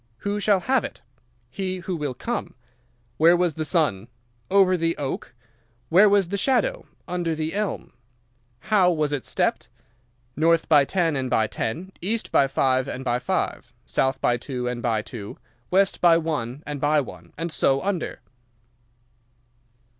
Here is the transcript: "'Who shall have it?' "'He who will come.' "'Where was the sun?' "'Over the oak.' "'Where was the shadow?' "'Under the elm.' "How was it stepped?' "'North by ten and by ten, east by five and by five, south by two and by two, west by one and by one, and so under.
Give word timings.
"'Who 0.25 0.39
shall 0.39 0.61
have 0.61 0.83
it?' 0.83 1.01
"'He 1.51 1.77
who 1.77 1.95
will 1.95 2.15
come.' 2.15 2.55
"'Where 3.17 3.37
was 3.37 3.53
the 3.53 3.63
sun?' 3.63 4.07
"'Over 4.49 4.75
the 4.75 4.97
oak.' 4.97 5.35
"'Where 5.89 6.09
was 6.09 6.29
the 6.29 6.37
shadow?' 6.37 6.87
"'Under 7.07 7.35
the 7.35 7.53
elm.' 7.53 7.93
"How 8.73 8.89
was 8.91 9.11
it 9.13 9.27
stepped?' 9.27 9.69
"'North 10.35 10.67
by 10.67 10.85
ten 10.85 11.15
and 11.15 11.29
by 11.29 11.45
ten, 11.45 11.91
east 12.01 12.31
by 12.31 12.47
five 12.47 12.87
and 12.87 13.03
by 13.05 13.19
five, 13.19 13.71
south 13.85 14.19
by 14.19 14.37
two 14.37 14.67
and 14.67 14.81
by 14.81 15.03
two, 15.03 15.37
west 15.69 16.01
by 16.01 16.17
one 16.17 16.63
and 16.65 16.81
by 16.81 16.99
one, 16.99 17.31
and 17.37 17.51
so 17.51 17.79
under. 17.83 18.21